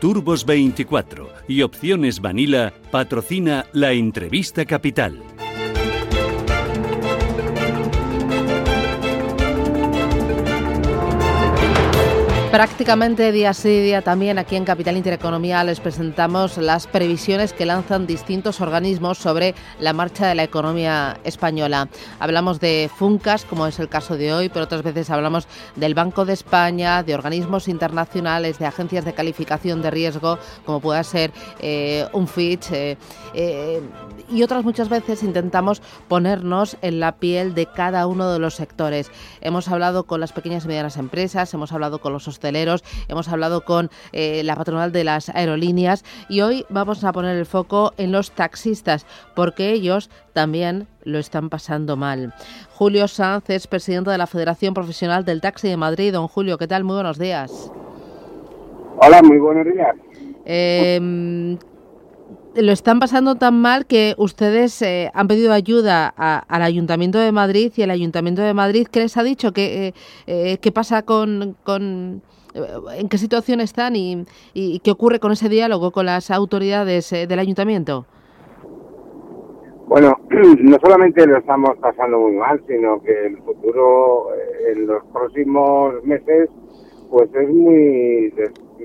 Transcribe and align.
Turbos 0.00 0.46
24 0.46 1.28
y 1.48 1.62
Opciones 1.62 2.20
Vanilla, 2.20 2.72
patrocina 2.92 3.66
la 3.72 3.90
entrevista 3.90 4.64
capital. 4.64 5.20
Prácticamente 12.50 13.30
día 13.30 13.52
sí 13.52 13.82
día 13.82 14.00
también 14.00 14.38
aquí 14.38 14.56
en 14.56 14.64
Capital 14.64 14.96
Intereconomía 14.96 15.62
les 15.64 15.80
presentamos 15.80 16.56
las 16.56 16.86
previsiones 16.86 17.52
que 17.52 17.66
lanzan 17.66 18.06
distintos 18.06 18.62
organismos 18.62 19.18
sobre 19.18 19.54
la 19.80 19.92
marcha 19.92 20.26
de 20.26 20.34
la 20.34 20.44
economía 20.44 21.20
española. 21.24 21.90
Hablamos 22.18 22.58
de 22.58 22.90
FUNCAS, 22.96 23.44
como 23.44 23.66
es 23.66 23.78
el 23.78 23.90
caso 23.90 24.16
de 24.16 24.32
hoy, 24.32 24.48
pero 24.48 24.64
otras 24.64 24.82
veces 24.82 25.10
hablamos 25.10 25.46
del 25.76 25.92
Banco 25.94 26.24
de 26.24 26.32
España, 26.32 27.02
de 27.02 27.14
organismos 27.14 27.68
internacionales, 27.68 28.58
de 28.58 28.64
agencias 28.64 29.04
de 29.04 29.12
calificación 29.12 29.82
de 29.82 29.90
riesgo, 29.90 30.38
como 30.64 30.80
pueda 30.80 31.04
ser 31.04 31.30
eh, 31.60 32.06
un 32.14 32.26
Fitch. 32.26 32.72
Eh, 32.72 32.96
eh, 33.34 33.82
y 34.30 34.42
otras 34.42 34.64
muchas 34.64 34.88
veces 34.88 35.22
intentamos 35.22 35.82
ponernos 36.08 36.76
en 36.82 37.00
la 37.00 37.16
piel 37.16 37.54
de 37.54 37.66
cada 37.66 38.06
uno 38.06 38.30
de 38.32 38.38
los 38.38 38.54
sectores. 38.54 39.10
Hemos 39.40 39.68
hablado 39.68 40.04
con 40.04 40.20
las 40.20 40.32
pequeñas 40.32 40.64
y 40.64 40.68
medianas 40.68 40.96
empresas, 40.96 41.52
hemos 41.54 41.72
hablado 41.72 42.00
con 42.00 42.12
los 42.12 42.28
hosteleros, 42.28 42.84
hemos 43.08 43.28
hablado 43.28 43.64
con 43.64 43.90
eh, 44.12 44.42
la 44.44 44.56
patronal 44.56 44.92
de 44.92 45.04
las 45.04 45.28
aerolíneas 45.30 46.04
y 46.28 46.40
hoy 46.40 46.64
vamos 46.68 47.04
a 47.04 47.12
poner 47.12 47.36
el 47.36 47.46
foco 47.46 47.92
en 47.96 48.12
los 48.12 48.32
taxistas 48.32 49.06
porque 49.34 49.70
ellos 49.70 50.10
también 50.32 50.86
lo 51.04 51.18
están 51.18 51.48
pasando 51.48 51.96
mal. 51.96 52.34
Julio 52.74 53.08
Sanz 53.08 53.50
es 53.50 53.66
presidente 53.66 54.10
de 54.10 54.18
la 54.18 54.26
Federación 54.26 54.74
Profesional 54.74 55.24
del 55.24 55.40
Taxi 55.40 55.68
de 55.68 55.76
Madrid. 55.76 56.12
Don 56.12 56.28
Julio, 56.28 56.58
¿qué 56.58 56.66
tal? 56.66 56.84
Muy 56.84 56.94
buenos 56.94 57.18
días. 57.18 57.72
Hola, 59.00 59.22
muy 59.22 59.38
buenos 59.38 59.64
días. 59.64 59.96
Eh, 60.44 61.56
lo 62.62 62.72
están 62.72 62.98
pasando 62.98 63.36
tan 63.36 63.60
mal 63.60 63.86
que 63.86 64.14
ustedes 64.18 64.80
eh, 64.82 65.10
han 65.14 65.28
pedido 65.28 65.52
ayuda 65.52 66.12
a- 66.16 66.38
al 66.48 66.62
Ayuntamiento 66.62 67.18
de 67.18 67.32
Madrid 67.32 67.72
y 67.76 67.82
el 67.82 67.90
Ayuntamiento 67.90 68.42
de 68.42 68.54
Madrid, 68.54 68.88
¿qué 68.90 69.00
les 69.00 69.16
ha 69.16 69.22
dicho? 69.22 69.52
¿Qué, 69.52 69.88
eh, 69.88 69.94
eh, 70.26 70.58
qué 70.60 70.72
pasa 70.72 71.02
con, 71.02 71.56
con- 71.64 72.22
en 72.96 73.08
qué 73.08 73.18
situación 73.18 73.60
están 73.60 73.94
y, 73.94 74.24
y 74.54 74.80
qué 74.80 74.90
ocurre 74.90 75.20
con 75.20 75.30
ese 75.32 75.48
diálogo 75.48 75.92
con 75.92 76.06
las 76.06 76.30
autoridades 76.30 77.10
del 77.10 77.38
Ayuntamiento? 77.38 78.06
Bueno, 79.86 80.16
no 80.60 80.76
solamente 80.82 81.26
lo 81.26 81.38
estamos 81.38 81.76
pasando 81.80 82.18
muy 82.18 82.32
mal, 82.32 82.60
sino 82.66 83.00
que 83.02 83.26
el 83.26 83.36
futuro 83.38 84.28
en 84.70 84.86
los 84.86 85.04
próximos 85.12 85.94
meses 86.04 86.48
pues 87.10 87.28
es 87.34 87.48
muy 87.48 88.32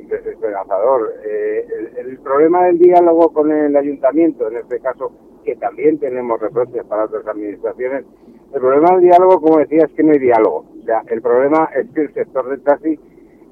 desesperanzador. 0.02 1.14
Eh, 1.26 1.68
el, 1.98 2.18
problema 2.20 2.66
del 2.66 2.80
diálogo 2.80 3.32
con 3.32 3.52
el 3.52 3.76
ayuntamiento, 3.76 4.48
en 4.48 4.58
este 4.58 4.80
caso, 4.80 5.12
que 5.44 5.56
también 5.56 6.00
tenemos 6.00 6.40
reproches 6.40 6.84
para 6.86 7.06
otras 7.06 7.28
administraciones, 7.28 8.06
el 8.54 8.60
problema 8.62 8.92
del 8.96 9.02
diálogo, 9.02 9.42
como 9.42 9.60
decía, 9.60 9.86
es 9.86 9.92
que 9.94 10.04
no 10.04 10.12
hay 10.12 10.20
diálogo. 10.20 10.66
O 10.80 10.84
sea, 10.86 11.03
el 11.08 11.22
problema 11.22 11.70
es 11.76 11.90
que 11.92 12.02
el 12.02 12.14
sector 12.14 12.50
del 12.50 12.62
taxi 12.62 13.00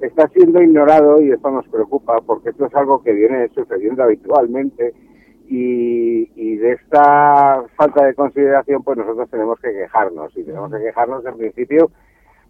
está 0.01 0.27
siendo 0.29 0.61
ignorado 0.61 1.21
y 1.21 1.31
esto 1.31 1.51
nos 1.51 1.67
preocupa 1.67 2.21
porque 2.21 2.49
esto 2.49 2.65
es 2.65 2.75
algo 2.75 3.03
que 3.03 3.13
viene 3.13 3.49
sucediendo 3.49 4.03
habitualmente 4.03 4.93
y, 5.47 6.31
y 6.35 6.57
de 6.57 6.73
esta 6.73 7.63
falta 7.75 8.05
de 8.05 8.15
consideración 8.15 8.83
pues 8.83 8.97
nosotros 8.97 9.29
tenemos 9.29 9.59
que 9.59 9.71
quejarnos 9.71 10.35
y 10.35 10.43
tenemos 10.43 10.71
que 10.71 10.79
quejarnos 10.79 11.25
en 11.25 11.37
principio 11.37 11.91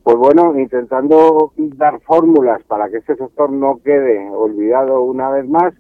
pues 0.03 0.17
bueno 0.17 0.57
intentando 0.59 1.51
dar 1.57 1.99
fórmulas 2.01 2.63
para 2.63 2.89
que 2.89 2.97
este 2.97 3.15
sector 3.15 3.51
no 3.51 3.79
quede 3.83 4.29
olvidado 4.31 5.01
una 5.01 5.29
vez 5.29 5.47
más 5.47 5.73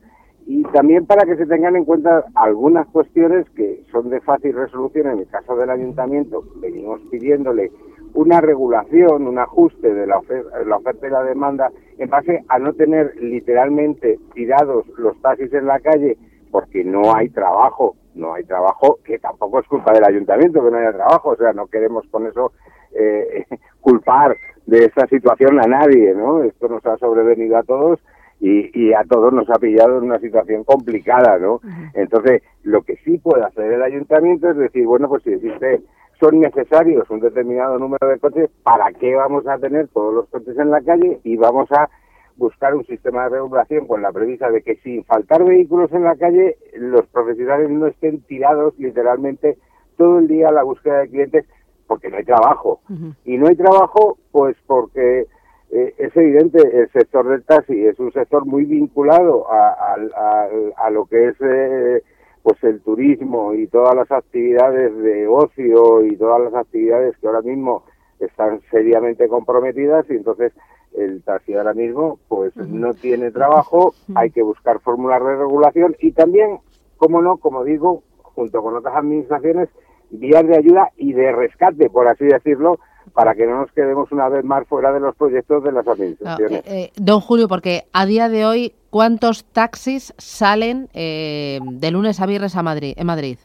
y 0.45 0.63
también 0.63 1.05
para 1.05 1.25
que 1.25 1.37
se 1.37 1.45
tengan 1.45 1.75
en 1.75 1.85
cuenta 1.85 2.25
algunas 2.35 2.87
cuestiones 2.87 3.49
que 3.51 3.83
son 3.91 4.09
de 4.09 4.19
fácil 4.21 4.53
resolución. 4.53 5.07
En 5.07 5.19
el 5.19 5.27
caso 5.27 5.55
del 5.55 5.69
ayuntamiento 5.69 6.43
venimos 6.57 6.99
pidiéndole 7.09 7.71
una 8.13 8.41
regulación, 8.41 9.27
un 9.27 9.39
ajuste 9.39 9.93
de 9.93 10.05
la, 10.07 10.17
ofer- 10.19 10.65
la 10.65 10.77
oferta 10.77 11.07
y 11.07 11.11
la 11.11 11.23
demanda 11.23 11.71
en 11.97 12.09
base 12.09 12.43
a 12.49 12.59
no 12.59 12.73
tener 12.73 13.15
literalmente 13.21 14.19
tirados 14.33 14.85
los 14.97 15.19
taxis 15.21 15.53
en 15.53 15.67
la 15.67 15.79
calle 15.79 16.17
porque 16.51 16.83
no 16.83 17.15
hay 17.15 17.29
trabajo, 17.29 17.95
no 18.15 18.33
hay 18.33 18.43
trabajo, 18.43 18.99
que 19.03 19.19
tampoco 19.19 19.59
es 19.59 19.67
culpa 19.67 19.93
del 19.93 20.03
ayuntamiento 20.03 20.63
que 20.63 20.71
no 20.71 20.77
haya 20.77 20.93
trabajo, 20.93 21.29
o 21.29 21.35
sea, 21.35 21.53
no 21.53 21.67
queremos 21.67 22.05
con 22.11 22.27
eso 22.27 22.51
eh, 22.93 23.45
culpar 23.81 24.35
de 24.65 24.85
esta 24.85 25.07
situación 25.07 25.59
a 25.59 25.67
nadie, 25.67 26.13
¿no? 26.13 26.43
Esto 26.43 26.67
nos 26.67 26.85
ha 26.85 26.97
sobrevenido 26.97 27.57
a 27.57 27.63
todos 27.63 27.99
y, 28.39 28.69
y 28.79 28.93
a 28.93 29.03
todos 29.03 29.31
nos 29.33 29.49
ha 29.49 29.59
pillado 29.59 29.97
en 29.97 30.05
una 30.05 30.19
situación 30.19 30.63
complicada, 30.63 31.37
¿no? 31.39 31.61
Entonces, 31.93 32.43
lo 32.63 32.81
que 32.83 32.97
sí 32.97 33.17
puede 33.17 33.43
hacer 33.43 33.71
el 33.71 33.83
ayuntamiento 33.83 34.49
es 34.49 34.57
decir, 34.57 34.85
bueno, 34.85 35.07
pues 35.09 35.23
si 35.23 35.33
existe, 35.33 35.81
son 36.19 36.39
necesarios 36.39 37.09
un 37.09 37.19
determinado 37.19 37.77
número 37.79 38.07
de 38.07 38.19
coches, 38.19 38.49
¿para 38.63 38.91
qué 38.93 39.15
vamos 39.15 39.45
a 39.47 39.57
tener 39.57 39.87
todos 39.89 40.13
los 40.13 40.27
coches 40.29 40.57
en 40.57 40.69
la 40.69 40.81
calle? 40.81 41.19
Y 41.23 41.35
vamos 41.35 41.71
a 41.71 41.89
buscar 42.37 42.75
un 42.75 42.85
sistema 42.85 43.23
de 43.25 43.29
regulación 43.37 43.87
con 43.87 44.01
la 44.01 44.11
premisa 44.11 44.49
de 44.49 44.61
que 44.61 44.75
sin 44.77 45.03
faltar 45.05 45.43
vehículos 45.43 45.91
en 45.93 46.03
la 46.03 46.15
calle, 46.15 46.57
los 46.75 47.05
profesionales 47.07 47.69
no 47.69 47.87
estén 47.87 48.21
tirados 48.21 48.73
literalmente 48.77 49.57
todo 49.97 50.19
el 50.19 50.27
día 50.27 50.49
a 50.49 50.51
la 50.51 50.63
búsqueda 50.63 50.99
de 50.99 51.09
clientes 51.09 51.45
porque 51.87 52.09
no 52.09 52.17
hay 52.17 52.23
trabajo. 52.23 52.79
Y 53.25 53.37
no 53.37 53.47
hay 53.47 53.55
trabajo, 53.55 54.17
pues 54.31 54.55
porque 54.65 55.27
eh, 55.71 55.93
es 55.97 56.15
evidente, 56.17 56.59
el 56.77 56.89
sector 56.91 57.27
del 57.27 57.43
taxi 57.43 57.85
es 57.85 57.99
un 57.99 58.11
sector 58.13 58.45
muy 58.45 58.65
vinculado 58.65 59.49
a, 59.51 59.69
a- 59.69 59.95
a- 60.15 60.47
a 60.85 60.89
lo 60.89 61.05
que 61.05 61.27
es 61.29 61.35
eh, 61.41 62.01
pues 62.43 62.61
el 62.63 62.81
turismo 62.81 63.53
y 63.53 63.67
todas 63.67 63.93
las 63.95 64.11
actividades 64.11 64.97
de 64.97 65.27
ocio 65.27 66.03
y 66.05 66.15
todas 66.17 66.41
las 66.41 66.53
actividades 66.55 67.15
que 67.17 67.27
ahora 67.27 67.41
mismo 67.41 67.83
están 68.19 68.61
seriamente 68.71 69.27
comprometidas 69.27 70.05
y 70.09 70.13
entonces 70.13 70.51
el 70.97 71.23
taxi 71.23 71.53
ahora 71.53 71.73
mismo 71.73 72.19
pues 72.27 72.55
no 72.55 72.93
tiene 72.93 73.31
trabajo, 73.31 73.93
hay 74.15 74.31
que 74.31 74.41
buscar 74.43 74.79
fórmulas 74.81 75.21
de 75.23 75.35
regulación 75.35 75.95
y 75.99 76.11
también, 76.11 76.59
como 76.97 77.21
no, 77.21 77.37
como 77.37 77.63
digo, 77.63 78.03
junto 78.21 78.61
con 78.61 78.75
otras 78.75 78.95
administraciones, 78.95 79.69
vías 80.09 80.45
de 80.45 80.57
ayuda 80.57 80.89
y 80.97 81.13
de 81.13 81.31
rescate, 81.31 81.89
por 81.89 82.07
así 82.07 82.25
decirlo, 82.25 82.79
para 83.13 83.33
que 83.35 83.45
no 83.45 83.61
nos 83.61 83.71
quedemos 83.71 84.11
una 84.11 84.29
vez 84.29 84.43
más 84.45 84.67
fuera 84.67 84.91
de 84.93 84.99
los 84.99 85.15
proyectos 85.15 85.63
de 85.63 85.71
las 85.71 85.85
No, 85.85 85.91
administraciones. 85.93 86.59
eh, 86.59 86.63
eh, 86.65 86.91
don 86.97 87.19
Julio, 87.21 87.47
porque 87.47 87.85
a 87.93 88.05
día 88.05 88.29
de 88.29 88.45
hoy, 88.45 88.73
¿cuántos 88.89 89.43
taxis 89.45 90.13
salen 90.17 90.89
eh, 90.93 91.59
de 91.63 91.91
lunes 91.91 92.19
a 92.21 92.25
viernes 92.25 92.55
a 92.55 92.63
Madrid, 92.63 92.93
en 92.97 93.07
Madrid, 93.07 93.37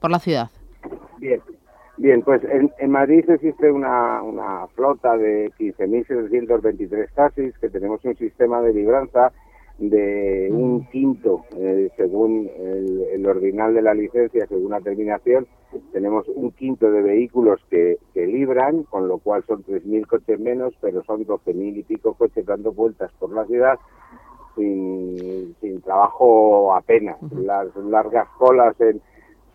por 0.00 0.10
la 0.10 0.18
ciudad? 0.18 0.50
Bien, 1.18 1.40
bien, 1.98 2.22
pues 2.22 2.42
en, 2.44 2.72
en 2.78 2.90
Madrid 2.90 3.28
existe 3.28 3.70
una, 3.70 4.22
una 4.22 4.66
flota 4.68 5.16
de 5.16 5.50
15.723 5.58 7.12
taxis, 7.14 7.58
que 7.58 7.68
tenemos 7.68 8.04
un 8.04 8.16
sistema 8.16 8.60
de 8.62 8.72
libranza 8.72 9.32
de 9.78 10.48
un 10.50 10.86
quinto, 10.88 11.44
eh, 11.56 11.88
según 11.96 12.50
el, 12.58 13.02
el 13.12 13.26
ordinal 13.26 13.74
de 13.74 13.82
la 13.82 13.94
licencia, 13.94 14.46
según 14.48 14.72
la 14.72 14.80
terminación, 14.80 15.46
tenemos 15.92 16.26
un 16.34 16.50
quinto 16.50 16.90
de 16.90 17.02
vehículos 17.02 17.60
que, 17.70 17.98
que 18.12 18.26
libran, 18.26 18.82
con 18.84 19.06
lo 19.06 19.18
cual 19.18 19.44
son 19.46 19.62
3.000 19.64 20.06
coches 20.06 20.40
menos, 20.40 20.74
pero 20.80 21.04
son 21.04 21.24
12.000 21.24 21.76
y 21.76 21.82
pico 21.84 22.14
coches 22.14 22.44
dando 22.44 22.72
vueltas 22.72 23.12
por 23.20 23.32
la 23.32 23.44
ciudad 23.46 23.78
sin, 24.56 25.54
sin 25.60 25.80
trabajo 25.82 26.74
apenas. 26.74 27.16
Las 27.32 27.74
largas 27.76 28.28
colas 28.38 28.78
en, 28.80 29.00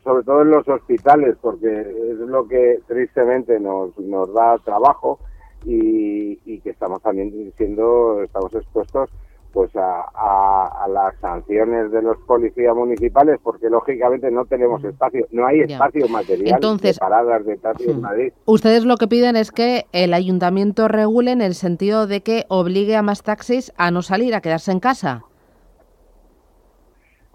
sobre 0.03 0.23
todo 0.23 0.41
en 0.41 0.51
los 0.51 0.67
hospitales, 0.67 1.35
porque 1.41 1.81
es 1.81 2.17
lo 2.19 2.47
que 2.47 2.79
tristemente 2.87 3.59
nos, 3.59 3.97
nos 3.99 4.33
da 4.33 4.57
trabajo 4.65 5.19
y, 5.65 6.39
y 6.45 6.59
que 6.59 6.71
estamos 6.71 7.01
también 7.01 7.53
siendo, 7.57 8.21
estamos 8.23 8.53
expuestos 8.53 9.09
pues 9.53 9.69
a, 9.75 10.01
a- 10.15 10.83
a 10.83 10.87
las 10.87 11.15
sanciones 11.21 11.91
de 11.91 12.01
los 12.01 12.17
policías 12.25 12.75
municipales, 12.75 13.39
porque 13.43 13.69
lógicamente 13.69 14.31
no 14.31 14.45
tenemos 14.45 14.83
espacio, 14.83 15.27
no 15.31 15.45
hay 15.45 15.59
Ya. 15.67 15.75
espacio 15.75 16.07
material 16.09 16.55
Entonces- 16.55 16.95
de 16.95 16.99
paradas 16.99 17.45
de 17.45 17.57
taxi 17.57 17.91
en. 17.91 18.01
Madrid. 18.01 18.33
Ustedes 18.45 18.83
lo 18.83 18.97
que 18.97 19.07
piden 19.07 19.35
es 19.35 19.51
que 19.51 19.85
el 19.91 20.15
ayuntamiento 20.15 20.87
regule 20.87 21.31
en 21.33 21.41
el 21.41 21.53
sentido 21.53 22.07
de 22.07 22.21
que 22.21 22.45
obligue 22.49 22.95
a 22.95 23.03
más 23.03 23.21
taxis 23.21 23.71
a 23.77 23.91
no 23.91 24.01
salir, 24.01 24.33
a 24.33 24.41
quedarse 24.41 24.71
en 24.71 24.79
casa. 24.79 25.23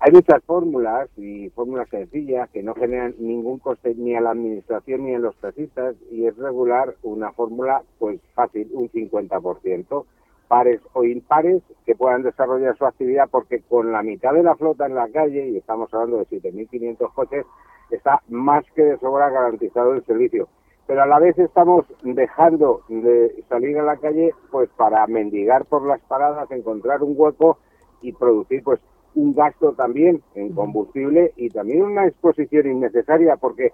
Hay 0.08 0.14
muchas 0.14 0.43
fórmulas 0.44 1.10
y 1.19 1.50
fórmulas 1.50 1.87
sencillas 1.90 2.49
que 2.49 2.62
no 2.62 2.75
generan 2.75 3.14
ningún 3.19 3.58
coste 3.58 3.94
ni 3.94 4.16
a 4.16 4.22
la 4.22 4.31
administración 4.31 5.05
ni 5.05 5.14
a 5.14 5.19
los 5.19 5.37
taxistas 5.37 5.96
y 6.10 6.25
es 6.25 6.34
regular 6.38 6.94
una 7.02 7.31
fórmula 7.32 7.82
pues 7.99 8.19
fácil, 8.32 8.70
un 8.72 8.88
50%, 8.88 10.06
pares 10.49 10.81
o 10.94 11.05
impares 11.05 11.62
que 11.84 11.94
puedan 11.94 12.22
desarrollar 12.22 12.75
su 12.78 12.87
actividad 12.87 13.28
porque 13.31 13.60
con 13.60 13.93
la 13.93 14.02
mitad 14.02 14.32
de 14.32 14.43
la 14.43 14.56
flota 14.56 14.87
en 14.87 14.94
la 14.94 15.10
calle, 15.10 15.46
y 15.46 15.58
estamos 15.58 15.93
hablando 15.93 16.16
de 16.16 16.26
7.500 16.40 17.12
coches, 17.12 17.44
está 17.90 18.22
más 18.31 18.64
que 18.75 18.84
de 18.84 18.99
sobra 19.00 19.28
garantizado 19.28 19.93
el 19.93 20.02
servicio. 20.06 20.49
Pero 20.87 21.02
a 21.02 21.06
la 21.06 21.19
vez 21.19 21.38
estamos 21.38 21.84
dejando 22.02 22.81
de 22.88 23.44
salir 23.50 23.76
a 23.78 23.82
la 23.82 23.99
calle 23.99 24.32
pues 24.50 24.70
para 24.70 25.06
mendigar 25.06 25.66
por 25.66 25.87
las 25.87 26.00
paradas, 26.00 26.50
encontrar 26.50 27.02
un 27.02 27.12
hueco 27.14 27.58
y 28.00 28.12
producir 28.12 28.62
pues 28.64 28.81
un 29.14 29.34
gasto 29.34 29.72
también 29.72 30.22
en 30.34 30.52
combustible 30.52 31.32
y 31.37 31.49
también 31.50 31.82
una 31.82 32.06
exposición 32.06 32.70
innecesaria 32.70 33.37
porque 33.37 33.72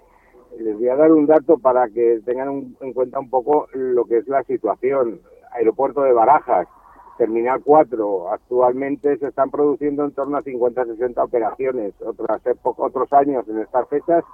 les 0.58 0.76
voy 0.76 0.88
a 0.88 0.96
dar 0.96 1.12
un 1.12 1.26
dato 1.26 1.58
para 1.58 1.88
que 1.88 2.20
tengan 2.25 2.76
en 2.81 2.92
cuenta 2.92 3.19
un 3.19 3.28
poco 3.28 3.69
lo 3.72 4.04
que 4.04 4.19
es 4.19 4.28
la 4.28 4.42
situación. 4.44 5.20
Aeropuerto 5.52 6.02
de 6.02 6.12
Barajas, 6.12 6.69
Terminal 7.19 7.62
4, 7.64 8.32
actualmente 8.32 9.16
se 9.19 9.28
están 9.28 9.50
produciendo 9.50 10.04
en 10.04 10.12
torno 10.12 10.36
a 10.36 10.42
50-60 10.42 11.22
operaciones. 11.22 11.94
Otras 12.00 12.40
otros 12.62 13.12
años 13.12 13.48
en 13.48 13.58
estas 13.58 13.88
fechas 13.88 14.25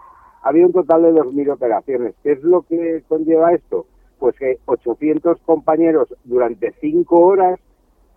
había 0.43 0.67
un 0.67 0.73
total 0.73 1.03
de 1.03 1.13
2.000 1.13 1.53
operaciones. 1.53 2.15
¿Qué 2.23 2.33
es 2.33 2.43
lo 2.43 2.63
que 2.63 3.03
conlleva 3.09 3.53
esto? 3.53 3.87
Pues 4.19 4.37
que 4.37 4.59
800 4.67 5.41
compañeros 5.45 6.15
durante 6.25 6.73
5 6.81 7.21
horas 7.21 7.61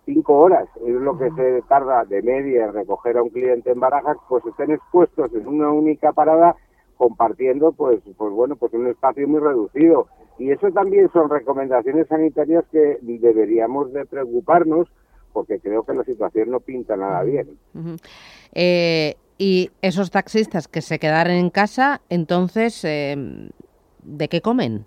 cinco 0.04 0.38
horas. 0.38 0.68
Es 0.84 0.94
lo 0.94 1.18
que 1.18 1.30
se 1.30 1.62
tarda 1.62 2.04
de 2.04 2.22
media 2.22 2.66
en 2.66 2.74
recoger 2.74 3.16
a 3.16 3.22
un 3.22 3.30
cliente 3.30 3.70
en 3.70 3.80
Barajas, 3.80 4.16
pues 4.28 4.44
estén 4.46 4.72
expuestos 4.72 5.32
en 5.34 5.46
una 5.46 5.70
única 5.70 6.12
parada 6.12 6.56
compartiendo 6.96 7.72
pues 7.72 8.00
pues 8.16 8.32
bueno 8.32 8.56
pues 8.56 8.72
un 8.72 8.86
espacio 8.86 9.26
muy 9.28 9.40
reducido. 9.40 10.08
Y 10.38 10.50
eso 10.50 10.70
también 10.72 11.08
son 11.12 11.30
recomendaciones 11.30 12.08
sanitarias 12.08 12.64
que 12.72 12.98
deberíamos 13.02 13.92
de 13.92 14.04
preocuparnos 14.04 14.88
porque 15.32 15.58
creo 15.58 15.82
que 15.82 15.94
la 15.94 16.04
situación 16.04 16.50
no 16.50 16.60
pinta 16.60 16.96
nada 16.96 17.22
bien. 17.22 17.58
Eh, 18.52 19.16
y 19.38 19.70
esos 19.82 20.10
taxistas 20.10 20.68
que 20.68 20.80
se 20.80 20.98
quedaron 20.98 21.34
en 21.34 21.50
casa 21.50 22.00
entonces 22.08 22.84
eh, 22.84 23.16
de 24.02 24.28
qué 24.28 24.40
comen 24.40 24.86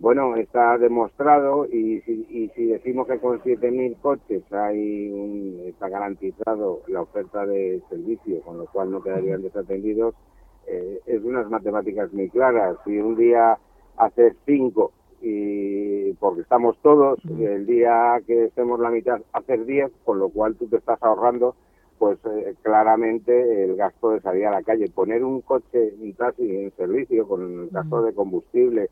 bueno, 0.00 0.36
está 0.36 0.78
demostrado 0.78 1.66
y 1.66 2.00
si, 2.02 2.26
y 2.30 2.48
si 2.54 2.66
decimos 2.66 3.08
que 3.08 3.18
con 3.18 3.40
7.000 3.40 4.00
coches 4.00 4.42
hay 4.52 5.10
un, 5.10 5.62
está 5.66 5.88
garantizado 5.88 6.82
la 6.86 7.02
oferta 7.02 7.44
de 7.46 7.82
servicio, 7.90 8.40
con 8.42 8.58
lo 8.58 8.66
cual 8.66 8.90
no 8.90 9.02
quedarían 9.02 9.42
desatendidos, 9.42 10.14
eh, 10.66 11.00
es 11.06 11.22
unas 11.24 11.50
matemáticas 11.50 12.12
muy 12.12 12.28
claras. 12.28 12.76
Si 12.84 12.96
un 12.98 13.16
día 13.16 13.58
haces 13.96 14.34
5 14.46 14.92
y 15.20 16.12
porque 16.14 16.42
estamos 16.42 16.78
todos, 16.80 17.18
el 17.24 17.66
día 17.66 18.20
que 18.24 18.44
estemos 18.44 18.78
la 18.78 18.90
mitad 18.90 19.20
haces 19.32 19.66
10, 19.66 19.90
con 20.04 20.20
lo 20.20 20.28
cual 20.28 20.54
tú 20.54 20.68
te 20.68 20.76
estás 20.76 21.02
ahorrando 21.02 21.56
pues 21.98 22.18
eh, 22.26 22.54
claramente 22.62 23.64
el 23.64 23.74
gasto 23.74 24.10
de 24.10 24.20
salir 24.20 24.46
a 24.46 24.52
la 24.52 24.62
calle. 24.62 24.88
Poner 24.88 25.24
un 25.24 25.40
coche, 25.40 25.94
un 26.00 26.12
taxi 26.14 26.56
en 26.56 26.70
servicio 26.76 27.26
con 27.26 27.42
el 27.42 27.70
gasto 27.70 28.02
de 28.02 28.14
combustible, 28.14 28.90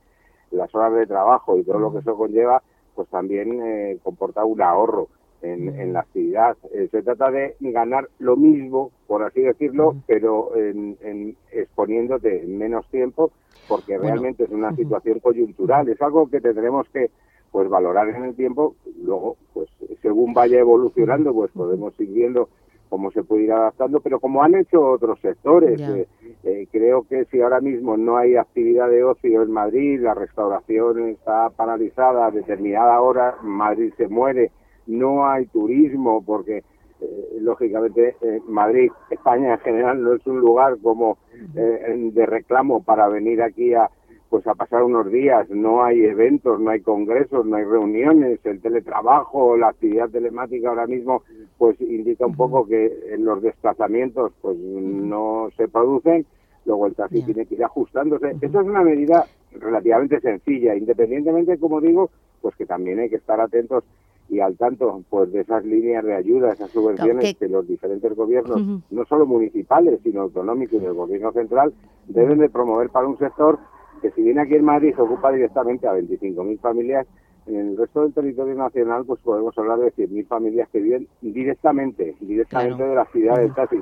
las 0.50 0.74
horas 0.74 0.94
de 0.94 1.06
trabajo 1.06 1.58
y 1.58 1.64
todo 1.64 1.78
lo 1.78 1.92
que 1.92 1.98
eso 1.98 2.16
conlleva, 2.16 2.62
pues 2.94 3.08
también 3.08 3.60
eh, 3.62 3.98
comporta 4.02 4.44
un 4.44 4.62
ahorro 4.62 5.08
en, 5.42 5.92
la 5.92 6.00
actividad. 6.00 6.56
Eh, 6.72 6.88
se 6.90 7.02
trata 7.02 7.30
de 7.30 7.56
ganar 7.60 8.08
lo 8.18 8.36
mismo, 8.36 8.90
por 9.06 9.22
así 9.22 9.42
decirlo, 9.42 9.96
pero 10.06 10.56
en, 10.56 11.36
exponiéndote 11.52 12.42
en 12.42 12.58
menos 12.58 12.86
tiempo, 12.88 13.30
porque 13.68 13.98
realmente 13.98 14.44
es 14.44 14.50
una 14.50 14.74
situación 14.74 15.20
coyuntural. 15.20 15.88
Es 15.88 16.00
algo 16.02 16.28
que 16.28 16.40
tendremos 16.40 16.88
que 16.88 17.10
pues 17.52 17.68
valorar 17.68 18.08
en 18.08 18.24
el 18.24 18.34
tiempo. 18.34 18.74
Luego, 19.02 19.36
pues 19.52 19.68
según 20.02 20.34
vaya 20.34 20.58
evolucionando, 20.58 21.32
pues 21.32 21.50
podemos 21.52 21.98
ir 22.00 22.08
viendo 22.08 22.48
cómo 22.88 23.10
se 23.10 23.22
puede 23.22 23.44
ir 23.44 23.52
adaptando, 23.52 24.00
pero 24.00 24.20
como 24.20 24.42
han 24.42 24.54
hecho 24.54 24.80
otros 24.82 25.20
sectores, 25.20 25.80
eh, 25.80 26.06
eh, 26.46 26.68
creo 26.70 27.02
que 27.02 27.24
si 27.24 27.40
ahora 27.40 27.60
mismo 27.60 27.96
no 27.96 28.16
hay 28.16 28.36
actividad 28.36 28.88
de 28.88 29.02
ocio 29.02 29.42
en 29.42 29.50
Madrid, 29.50 30.00
la 30.00 30.14
restauración 30.14 31.08
está 31.08 31.50
paralizada 31.50 32.26
a 32.26 32.30
determinada 32.30 33.00
hora, 33.00 33.34
Madrid 33.42 33.92
se 33.96 34.06
muere, 34.06 34.52
no 34.86 35.26
hay 35.28 35.46
turismo 35.46 36.22
porque 36.24 36.62
eh, 37.00 37.38
lógicamente 37.40 38.14
Madrid, 38.46 38.92
España 39.10 39.54
en 39.54 39.58
general 39.58 40.00
no 40.00 40.14
es 40.14 40.24
un 40.26 40.38
lugar 40.38 40.76
como 40.80 41.18
de 41.52 42.26
reclamo 42.26 42.82
para 42.84 43.08
venir 43.08 43.42
aquí 43.42 43.74
a, 43.74 43.90
pues 44.28 44.46
a 44.46 44.54
pasar 44.54 44.84
unos 44.84 45.10
días, 45.10 45.48
no 45.50 45.82
hay 45.82 46.04
eventos, 46.04 46.60
no 46.60 46.70
hay 46.70 46.80
congresos, 46.80 47.44
no 47.44 47.56
hay 47.56 47.64
reuniones, 47.64 48.38
el 48.44 48.60
teletrabajo, 48.60 49.56
la 49.56 49.68
actividad 49.68 50.10
telemática 50.10 50.68
ahora 50.68 50.86
mismo 50.86 51.22
pues 51.58 51.80
indica 51.80 52.26
un 52.26 52.36
poco 52.36 52.66
que 52.66 53.16
los 53.18 53.42
desplazamientos 53.42 54.32
pues 54.40 54.56
no 54.56 55.48
se 55.56 55.68
producen, 55.68 56.26
luego 56.66 56.86
el 56.86 56.94
taxi 56.94 57.22
tiene 57.22 57.46
que 57.46 57.54
ir 57.54 57.64
ajustándose. 57.64 58.36
Eso 58.40 58.60
es 58.60 58.66
una 58.66 58.82
medida 58.82 59.24
relativamente 59.52 60.20
sencilla, 60.20 60.74
independientemente, 60.74 61.58
como 61.58 61.80
digo, 61.80 62.10
pues 62.42 62.54
que 62.56 62.66
también 62.66 62.98
hay 62.98 63.08
que 63.08 63.16
estar 63.16 63.40
atentos 63.40 63.84
y 64.28 64.40
al 64.40 64.56
tanto 64.56 65.02
pues 65.08 65.32
de 65.32 65.40
esas 65.40 65.64
líneas 65.64 66.04
de 66.04 66.14
ayuda, 66.14 66.52
esas 66.52 66.70
subvenciones 66.70 67.36
que... 67.36 67.48
los 67.48 67.66
diferentes 67.66 68.14
gobiernos, 68.14 68.82
no 68.90 69.04
solo 69.06 69.24
municipales, 69.24 70.00
sino 70.02 70.22
autonómicos 70.22 70.82
y 70.82 70.84
el 70.84 70.94
gobierno 70.94 71.32
central, 71.32 71.72
deben 72.08 72.38
de 72.38 72.48
promover 72.48 72.90
para 72.90 73.06
un 73.06 73.18
sector 73.18 73.58
que 74.02 74.10
si 74.10 74.22
bien 74.22 74.38
aquí 74.38 74.54
en 74.54 74.64
Madrid 74.64 74.94
se 74.94 75.00
ocupa 75.00 75.32
directamente 75.32 75.86
a 75.86 75.94
25.000 75.94 76.58
familias, 76.58 77.06
en 77.46 77.56
el 77.56 77.76
resto 77.76 78.02
del 78.02 78.12
territorio 78.12 78.54
nacional 78.56 79.04
pues 79.06 79.20
podemos 79.20 79.56
hablar 79.56 79.78
de 79.78 79.92
100.000 79.92 80.26
familias 80.26 80.68
que 80.70 80.80
viven 80.80 81.06
directamente, 81.22 82.16
directamente 82.20 82.82
de 82.82 82.94
la 82.94 83.04
ciudad 83.06 83.36
del 83.36 83.54
taxi 83.54 83.78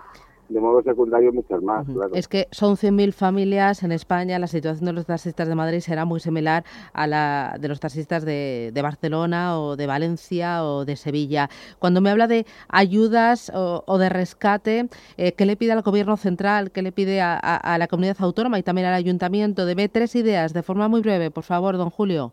de 0.48 0.60
modo 0.60 0.82
secundario 0.82 1.32
muchas 1.32 1.62
más. 1.62 1.86
Es 2.12 2.28
que 2.28 2.48
son 2.50 2.76
100.000 2.76 3.12
familias 3.12 3.82
en 3.82 3.92
España, 3.92 4.38
la 4.38 4.46
situación 4.46 4.84
de 4.84 4.92
los 4.92 5.06
taxistas 5.06 5.48
de 5.48 5.54
Madrid 5.54 5.80
será 5.80 6.04
muy 6.04 6.20
similar 6.20 6.64
a 6.92 7.06
la 7.06 7.56
de 7.58 7.68
los 7.68 7.80
taxistas 7.80 8.24
de, 8.24 8.72
Barcelona 8.82 9.58
o 9.58 9.76
de 9.76 9.86
Valencia 9.86 10.64
o 10.64 10.84
de 10.84 10.96
Sevilla. 10.96 11.48
Cuando 11.78 12.02
me 12.02 12.10
habla 12.10 12.26
de 12.26 12.44
ayudas 12.68 13.50
o, 13.54 13.98
de 13.98 14.08
rescate, 14.10 14.88
eh, 15.16 15.32
¿qué 15.32 15.46
le 15.46 15.56
pide 15.56 15.72
al 15.72 15.82
Gobierno 15.82 16.16
central, 16.16 16.70
qué 16.70 16.82
le 16.82 16.92
pide 16.92 17.20
a, 17.22 17.76
la 17.78 17.86
comunidad 17.88 18.16
autónoma 18.20 18.58
y 18.58 18.62
también 18.62 18.86
al 18.86 18.94
Ayuntamiento? 18.94 19.64
Deme 19.64 19.88
tres 19.88 20.14
ideas 20.16 20.52
de 20.52 20.62
forma 20.62 20.88
muy 20.88 21.00
breve, 21.00 21.30
por 21.30 21.44
favor, 21.44 21.78
don 21.78 21.88
Julio. 21.88 22.32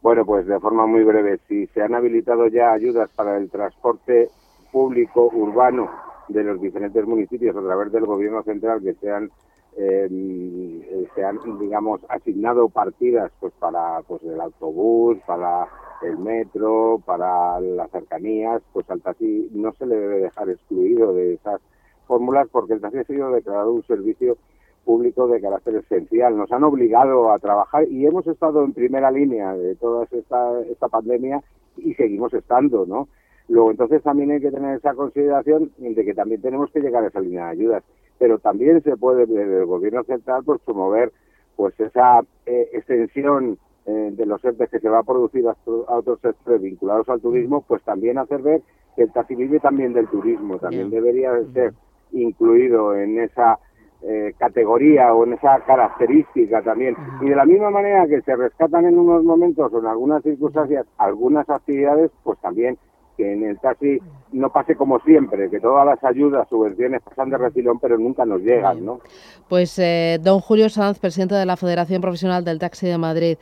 Bueno, 0.00 0.24
pues 0.24 0.46
de 0.46 0.58
forma 0.58 0.86
muy 0.86 1.04
breve, 1.04 1.38
si 1.48 1.66
se 1.68 1.82
han 1.82 1.94
habilitado 1.94 2.48
ya 2.48 2.72
ayudas 2.72 3.10
para 3.14 3.36
el 3.36 3.50
transporte 3.50 4.30
público 4.72 5.30
urbano 5.32 5.90
de 6.28 6.44
los 6.44 6.60
diferentes 6.60 7.06
municipios 7.06 7.56
a 7.56 7.62
través 7.62 7.92
del 7.92 8.06
gobierno 8.06 8.42
central 8.42 8.82
que 8.82 8.94
sean 8.94 9.30
em, 9.76 10.82
eh, 10.82 11.08
se 11.14 11.24
han 11.24 11.38
digamos 11.58 12.00
asignado 12.08 12.68
partidas 12.68 13.32
pues 13.40 13.52
para 13.58 14.00
pues 14.02 14.22
el 14.22 14.40
autobús 14.40 15.18
para 15.26 15.66
el 16.02 16.18
metro 16.18 17.00
para 17.04 17.60
las 17.60 17.90
cercanías 17.90 18.62
pues 18.72 18.88
al 18.90 19.00
taxi 19.00 19.48
no 19.52 19.72
se 19.72 19.86
le 19.86 19.96
debe 19.96 20.18
dejar 20.20 20.50
excluido 20.50 21.14
de 21.14 21.34
esas 21.34 21.60
fórmulas 22.06 22.48
porque 22.50 22.74
el 22.74 22.80
taxi 22.80 22.98
ha 22.98 23.04
sido 23.04 23.30
declarado 23.30 23.72
un 23.72 23.82
servicio 23.84 24.36
público 24.84 25.28
de 25.28 25.40
carácter 25.40 25.76
esencial. 25.76 26.36
Nos 26.36 26.50
han 26.52 26.64
obligado 26.64 27.32
a 27.32 27.38
trabajar 27.38 27.88
y 27.88 28.06
hemos 28.06 28.26
estado 28.26 28.64
en 28.64 28.72
primera 28.72 29.10
línea 29.10 29.54
de 29.54 29.74
toda 29.76 30.06
esta, 30.10 30.60
esta 30.62 30.88
pandemia 30.88 31.42
y 31.76 31.94
seguimos 31.94 32.32
estando, 32.34 32.84
¿no? 32.86 33.08
Luego, 33.48 33.70
entonces 33.70 34.02
también 34.02 34.30
hay 34.30 34.40
que 34.40 34.50
tener 34.50 34.76
esa 34.76 34.94
consideración 34.94 35.70
de 35.78 36.04
que 36.04 36.14
también 36.14 36.40
tenemos 36.40 36.70
que 36.70 36.80
llegar 36.80 37.04
a 37.04 37.08
esa 37.08 37.20
línea 37.20 37.46
de 37.46 37.50
ayudas, 37.50 37.84
pero 38.18 38.38
también 38.38 38.82
se 38.82 38.96
puede 38.96 39.26
desde 39.26 39.60
el 39.60 39.66
gobierno 39.66 40.04
central 40.04 40.42
pues 40.44 40.60
promover 40.62 41.12
pues 41.56 41.78
esa 41.80 42.20
eh, 42.46 42.70
extensión 42.72 43.58
eh, 43.84 44.10
de 44.12 44.26
los 44.26 44.44
ERTE 44.44 44.68
que 44.68 44.78
se 44.78 44.88
va 44.88 45.00
a 45.00 45.02
producir 45.02 45.44
a, 45.46 45.56
otros 45.66 46.20
sectores 46.20 46.62
vinculados 46.62 47.08
al 47.08 47.20
turismo, 47.20 47.64
pues 47.66 47.82
también 47.82 48.16
hacer 48.18 48.40
ver 48.40 48.62
que 48.94 49.02
el 49.02 49.12
taxi 49.12 49.34
vive 49.34 49.58
también 49.58 49.92
del 49.92 50.06
turismo, 50.08 50.58
también 50.58 50.90
debería 50.90 51.32
ser 51.52 51.72
incluido 52.12 52.94
en 52.94 53.18
esa 53.18 53.58
eh, 54.02 54.34
categoría 54.38 55.14
o 55.14 55.24
en 55.24 55.34
esa 55.34 55.60
característica 55.60 56.62
también. 56.62 56.96
Y 57.20 57.28
de 57.28 57.36
la 57.36 57.44
misma 57.44 57.70
manera 57.70 58.06
que 58.06 58.20
se 58.22 58.36
rescatan 58.36 58.86
en 58.86 58.98
unos 58.98 59.24
momentos 59.24 59.72
o 59.72 59.78
en 59.78 59.86
algunas 59.86 60.22
circunstancias 60.22 60.86
algunas 60.98 61.48
actividades, 61.48 62.10
pues 62.22 62.38
también 62.40 62.78
que 63.16 63.32
en 63.32 63.44
el 63.44 63.58
taxi 63.58 63.98
no 64.32 64.50
pase 64.50 64.76
como 64.76 64.98
siempre, 65.00 65.50
que 65.50 65.60
todas 65.60 65.84
las 65.86 66.02
ayudas, 66.04 66.48
subvenciones 66.48 67.02
pasan 67.02 67.30
de 67.30 67.38
refilón, 67.38 67.78
pero 67.78 67.98
nunca 67.98 68.24
nos 68.24 68.40
llegan, 68.40 68.84
¿no? 68.84 69.00
Pues 69.48 69.78
eh, 69.78 70.18
don 70.22 70.40
Julio 70.40 70.68
Sanz, 70.68 70.98
presidente 70.98 71.34
de 71.34 71.46
la 71.46 71.56
Federación 71.56 72.00
Profesional 72.00 72.44
del 72.44 72.58
Taxi 72.58 72.86
de 72.86 72.98
Madrid, 72.98 73.36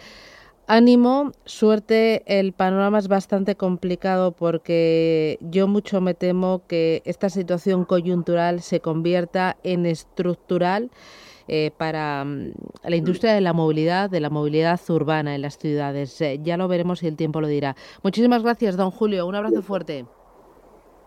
ánimo, 0.66 1.32
suerte, 1.44 2.22
el 2.26 2.52
panorama 2.52 2.98
es 2.98 3.08
bastante 3.08 3.56
complicado 3.56 4.32
porque 4.32 5.38
yo 5.40 5.66
mucho 5.66 6.00
me 6.00 6.14
temo 6.14 6.62
que 6.68 7.02
esta 7.04 7.28
situación 7.28 7.84
coyuntural 7.84 8.60
se 8.60 8.80
convierta 8.80 9.56
en 9.64 9.86
estructural 9.86 10.90
eh, 11.52 11.73
para 11.76 12.25
mm, 12.25 12.52
la 12.85 12.95
industria 12.95 13.35
de 13.35 13.40
la 13.40 13.52
movilidad, 13.52 14.09
de 14.09 14.21
la 14.21 14.30
movilidad 14.30 14.80
urbana 14.88 15.35
en 15.35 15.42
las 15.42 15.59
ciudades. 15.59 16.21
Eh, 16.21 16.38
ya 16.40 16.57
lo 16.57 16.69
veremos 16.69 17.02
y 17.02 17.09
el 17.09 17.16
tiempo 17.16 17.40
lo 17.40 17.49
dirá. 17.49 17.75
Muchísimas 18.04 18.45
gracias, 18.45 18.76
don 18.76 18.92
Julio. 18.92 19.26
Un 19.26 19.35
abrazo 19.35 19.61
fuerte. 19.61 20.07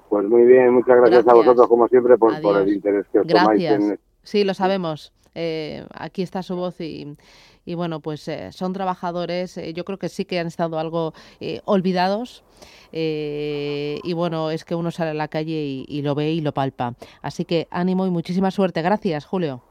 Pues 0.10 0.28
muy 0.28 0.44
bien, 0.44 0.74
muchas 0.74 0.98
gracias, 0.98 1.26
a 1.30 1.34
vosotros, 1.34 1.66
como 1.70 1.88
siempre, 1.88 2.18
por, 2.18 2.34
el 2.34 2.74
interés 2.74 3.06
que 3.14 3.20
os 3.20 3.28
tomáis 3.28 3.64
en... 3.64 4.00
Sí, 4.24 4.44
lo 4.44 4.54
sabemos. 4.54 5.14
Eh, 5.34 5.86
aquí 5.94 6.22
está 6.24 6.44
su 6.44 6.58
voz 6.58 6.82
y, 6.82 7.16
y 7.64 7.76
bueno, 7.76 8.02
pues 8.02 8.30
son 8.50 8.74
trabajadores, 8.74 9.58
yo 9.74 9.86
creo 9.86 9.98
que 9.98 10.10
sí 10.10 10.26
que 10.26 10.40
han 10.40 10.48
estado 10.48 10.78
algo 10.78 11.14
olvidados. 11.64 12.44
y 12.92 14.14
bueno, 14.14 14.52
es 14.52 14.66
que 14.66 14.76
uno 14.76 14.92
sale 14.92 15.12
a 15.12 15.14
la 15.14 15.30
calle 15.30 15.54
y, 15.54 15.86
y 15.88 16.02
lo 16.02 16.16
ve 16.16 16.32
y 16.32 16.42
lo 16.42 16.52
palpa. 16.52 16.96
Así 17.22 17.46
que 17.46 17.70
ánimo 17.72 18.06
y 18.06 18.10
muchísima 18.10 18.52
suerte. 18.52 18.82
Gracias, 18.82 19.26
Julio. 19.26 19.64